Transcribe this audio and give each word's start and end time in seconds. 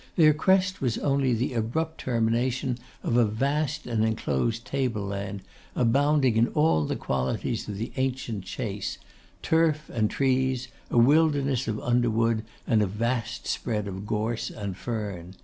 Their 0.15 0.33
crest 0.33 0.81
was 0.81 0.97
only 0.97 1.31
the 1.31 1.53
abrupt 1.53 1.99
termination 1.99 2.79
of 3.03 3.17
a 3.17 3.23
vast 3.23 3.85
and 3.85 4.03
enclosed 4.03 4.65
tableland, 4.65 5.43
abounding 5.75 6.37
in 6.37 6.47
all 6.55 6.85
the 6.85 6.95
qualities 6.95 7.69
of 7.69 7.77
the 7.77 7.91
ancient 7.97 8.43
chase: 8.43 8.97
turf 9.43 9.91
and 9.93 10.09
trees, 10.09 10.69
a 10.89 10.97
wilderness 10.97 11.67
of 11.67 11.79
underwood, 11.81 12.43
and 12.65 12.81
a 12.81 12.87
vast 12.87 13.45
spread 13.45 13.87
of 13.87 14.07
gorse 14.07 14.49
and 14.49 14.75
fern. 14.75 15.35